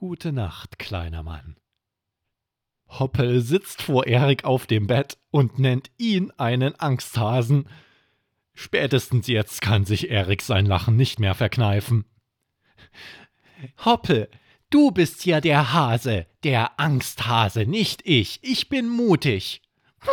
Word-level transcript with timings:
Gute 0.00 0.32
Nacht, 0.32 0.78
kleiner 0.78 1.22
Mann. 1.22 1.56
Hoppel 2.88 3.42
sitzt 3.42 3.82
vor 3.82 4.06
Erik 4.06 4.46
auf 4.46 4.66
dem 4.66 4.86
Bett 4.86 5.18
und 5.30 5.58
nennt 5.58 5.90
ihn 5.98 6.32
einen 6.38 6.74
Angsthasen. 6.80 7.68
Spätestens 8.54 9.26
jetzt 9.26 9.60
kann 9.60 9.84
sich 9.84 10.08
Erik 10.08 10.40
sein 10.40 10.64
Lachen 10.64 10.96
nicht 10.96 11.20
mehr 11.20 11.34
verkneifen. 11.34 12.06
Hoppel, 13.84 14.30
du 14.70 14.90
bist 14.90 15.26
ja 15.26 15.42
der 15.42 15.74
Hase, 15.74 16.26
der 16.44 16.80
Angsthase, 16.80 17.66
nicht 17.66 18.00
ich. 18.06 18.38
Ich 18.40 18.70
bin 18.70 18.88
mutig. 18.88 19.60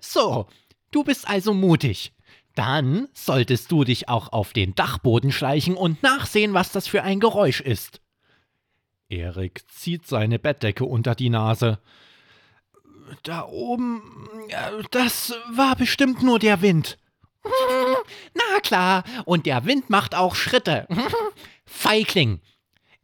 so, 0.00 0.46
du 0.90 1.04
bist 1.04 1.26
also 1.26 1.54
mutig. 1.54 2.12
Dann 2.54 3.08
solltest 3.14 3.72
du 3.72 3.84
dich 3.84 4.10
auch 4.10 4.30
auf 4.30 4.52
den 4.52 4.74
Dachboden 4.74 5.32
schleichen 5.32 5.74
und 5.74 6.02
nachsehen, 6.02 6.52
was 6.52 6.70
das 6.70 6.86
für 6.86 7.02
ein 7.02 7.18
Geräusch 7.18 7.62
ist. 7.62 7.99
Erik 9.10 9.62
zieht 9.68 10.06
seine 10.06 10.38
Bettdecke 10.38 10.84
unter 10.84 11.14
die 11.14 11.30
Nase. 11.30 11.78
Da 13.24 13.44
oben, 13.44 14.02
das 14.92 15.34
war 15.50 15.74
bestimmt 15.74 16.22
nur 16.22 16.38
der 16.38 16.62
Wind. 16.62 16.96
Na 18.34 18.60
klar, 18.60 19.04
und 19.24 19.46
der 19.46 19.64
Wind 19.64 19.90
macht 19.90 20.14
auch 20.14 20.34
Schritte. 20.34 20.86
Feigling. 21.64 22.40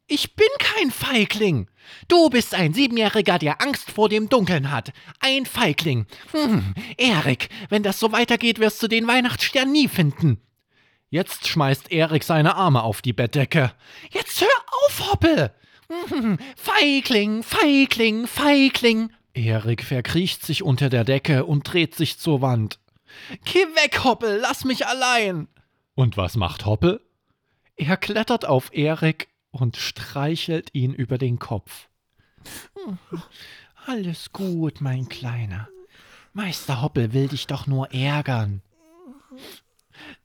Ich 0.06 0.36
bin 0.36 0.46
kein 0.60 0.92
Feigling. 0.92 1.68
Du 2.06 2.30
bist 2.30 2.54
ein 2.54 2.73
Siebenjähriger, 2.73 3.38
der 3.38 3.60
Angst 3.60 3.90
vor 3.90 4.09
dem 4.09 4.28
Dunkeln 4.28 4.70
hat. 4.70 4.92
Ein 5.18 5.46
Feigling. 5.46 6.06
Hm, 6.30 6.74
Erik, 6.96 7.48
wenn 7.68 7.82
das 7.82 7.98
so 7.98 8.12
weitergeht, 8.12 8.60
wirst 8.60 8.80
du 8.82 8.86
den 8.88 9.09
Weihnachtsstern 9.09 9.73
nie 9.73 9.88
finden. 9.88 10.40
Jetzt 11.09 11.48
schmeißt 11.48 11.90
Erik 11.90 12.23
seine 12.23 12.54
Arme 12.54 12.82
auf 12.82 13.02
die 13.02 13.12
Bettdecke. 13.12 13.73
Jetzt 14.10 14.40
hör 14.40 14.48
auf, 14.84 15.10
Hoppel! 15.10 15.52
Feigling, 16.56 17.42
Feigling, 17.42 18.26
Feigling. 18.26 19.10
Erik 19.34 19.84
verkriecht 19.84 20.45
sich 20.45 20.62
unter 20.62 20.88
der 20.88 21.04
Decke 21.04 21.45
und 21.45 21.70
dreht 21.70 21.95
sich 21.95 22.18
zur 22.18 22.40
Wand. 22.40 22.79
Geh 23.45 23.66
weg, 23.74 24.02
Hoppel, 24.04 24.38
lass 24.40 24.64
mich 24.64 24.87
allein. 24.87 25.48
Und 25.95 26.16
was 26.16 26.37
macht 26.37 26.66
Hoppel? 26.66 27.01
Er 27.76 27.96
klettert 27.96 28.46
auf 28.46 28.73
Erik 28.73 29.29
und 29.51 29.76
streichelt 29.76 30.70
ihn 30.74 30.92
über 30.92 31.18
den 31.18 31.38
Kopf. 31.38 31.88
Hm, 32.74 32.98
alles 33.87 34.32
gut, 34.32 34.80
mein 34.80 35.09
Kleiner. 35.09 35.68
Meister 36.32 36.82
Hoppel 36.82 37.12
will 37.12 37.29
dich 37.29 37.46
doch 37.46 37.66
nur 37.66 37.92
ärgern. 37.92 38.62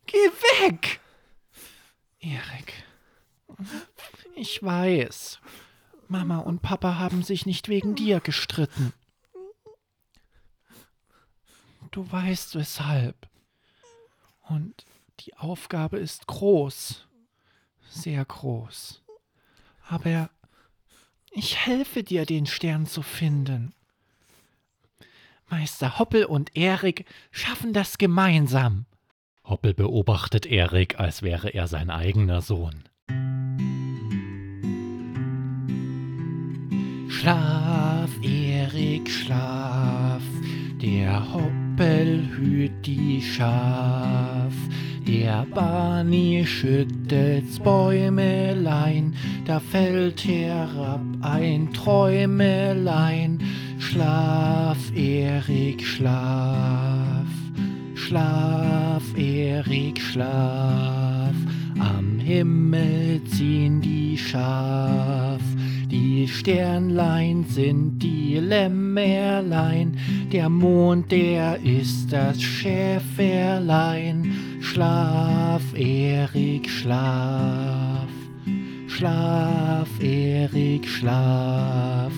Geh 0.05 0.17
weg! 0.61 0.99
Erik, 2.19 2.73
ich 4.35 4.61
weiß. 4.61 5.39
Mama 6.11 6.39
und 6.39 6.61
Papa 6.61 6.99
haben 6.99 7.23
sich 7.23 7.45
nicht 7.45 7.69
wegen 7.69 7.95
dir 7.95 8.19
gestritten. 8.19 8.91
Du 11.91 12.11
weißt 12.11 12.55
weshalb. 12.55 13.29
Und 14.49 14.85
die 15.21 15.37
Aufgabe 15.37 15.97
ist 15.97 16.27
groß. 16.27 17.07
Sehr 17.89 18.25
groß. 18.25 19.01
Aber 19.87 20.29
ich 21.31 21.65
helfe 21.65 22.03
dir, 22.03 22.25
den 22.25 22.45
Stern 22.45 22.85
zu 22.85 23.01
finden. 23.01 23.73
Meister 25.49 25.97
Hoppel 25.97 26.25
und 26.25 26.57
Erik 26.57 27.05
schaffen 27.31 27.71
das 27.71 27.97
gemeinsam. 27.97 28.85
Hoppel 29.45 29.73
beobachtet 29.73 30.45
Erik, 30.45 30.99
als 30.99 31.21
wäre 31.23 31.49
er 31.49 31.69
sein 31.69 31.89
eigener 31.89 32.41
Sohn. 32.41 32.83
Schlaf, 37.21 38.09
Erik, 38.23 39.07
schlaf, 39.07 40.23
der 40.81 41.21
Hoppel 41.31 42.27
hüt 42.35 42.71
die 42.83 43.21
Schaf. 43.21 44.55
Der 45.07 45.45
Barney 45.53 46.43
schüttet's 46.47 47.59
Bäumelein, 47.59 49.13
da 49.45 49.59
fällt 49.59 50.25
herab 50.25 51.01
ein 51.21 51.71
Träumelein. 51.73 53.37
Schlaf, 53.77 54.79
Erik, 54.95 55.85
schlaf, 55.85 57.27
schlaf, 57.93 59.03
Erik, 59.15 60.01
schlaf. 60.01 61.10
Himmel 62.31 63.21
ziehen 63.25 63.81
die 63.81 64.17
Schaf, 64.17 65.41
die 65.87 66.29
Sternlein 66.29 67.43
sind 67.49 68.01
die 68.01 68.35
Lämmerlein, 68.35 69.97
der 70.31 70.47
Mond, 70.47 71.11
der 71.11 71.59
ist 71.61 72.13
das 72.13 72.41
Schäferlein. 72.41 74.33
Schlaf, 74.61 75.61
Erik, 75.75 76.69
schlaf. 76.69 78.07
Schlaf, 78.87 79.89
Erik, 80.01 80.87
schlaf. 80.87 82.13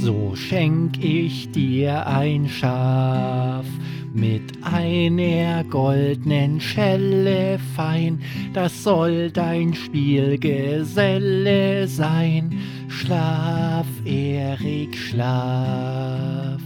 So 0.00 0.36
schenk 0.36 1.04
ich 1.04 1.50
dir 1.50 2.06
ein 2.06 2.48
Schaf 2.48 3.66
mit 4.14 4.42
einer 4.62 5.64
goldnen 5.64 6.60
Schelle 6.60 7.58
fein, 7.74 8.20
das 8.52 8.84
soll 8.84 9.32
dein 9.32 9.74
Spielgeselle 9.74 11.88
sein. 11.88 12.60
Schlaf, 12.88 13.88
Erik, 14.04 14.96
schlaf. 14.96 16.62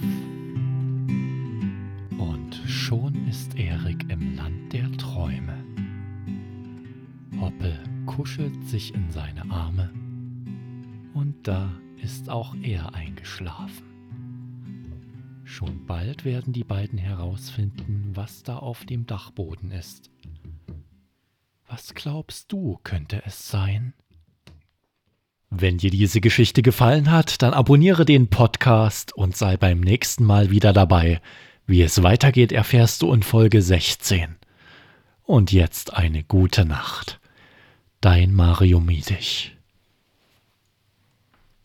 Und 2.18 2.60
schon 2.66 3.14
ist 3.30 3.58
Erik 3.58 4.04
im 4.10 4.36
Land 4.36 4.74
der 4.74 4.92
Träume. 4.98 5.56
Hoppel 7.40 7.78
kuschelt 8.04 8.68
sich 8.68 8.94
in 8.94 9.10
seine 9.10 9.50
Arme 9.50 9.90
und 11.14 11.34
da 11.42 11.70
ist 12.02 12.28
auch 12.28 12.54
er 12.62 12.94
eingeschlafen. 12.94 13.92
Schon 15.44 15.86
bald 15.86 16.24
werden 16.24 16.52
die 16.52 16.64
beiden 16.64 16.98
herausfinden, 16.98 18.10
was 18.14 18.42
da 18.42 18.56
auf 18.56 18.84
dem 18.84 19.06
Dachboden 19.06 19.70
ist. 19.70 20.10
Was 21.68 21.94
glaubst 21.94 22.50
du, 22.52 22.78
könnte 22.82 23.22
es 23.24 23.48
sein? 23.48 23.94
Wenn 25.50 25.78
dir 25.78 25.90
diese 25.90 26.20
Geschichte 26.20 26.62
gefallen 26.62 27.10
hat, 27.10 27.42
dann 27.42 27.52
abonniere 27.52 28.04
den 28.04 28.28
Podcast 28.28 29.12
und 29.14 29.36
sei 29.36 29.56
beim 29.56 29.80
nächsten 29.80 30.24
Mal 30.24 30.50
wieder 30.50 30.72
dabei. 30.72 31.20
Wie 31.66 31.82
es 31.82 32.02
weitergeht, 32.02 32.52
erfährst 32.52 33.02
du 33.02 33.12
in 33.12 33.22
Folge 33.22 33.60
16. 33.60 34.36
Und 35.22 35.52
jetzt 35.52 35.94
eine 35.94 36.24
gute 36.24 36.64
Nacht. 36.64 37.20
Dein 38.00 38.32
Mario 38.32 38.80
Miedich. 38.80 39.54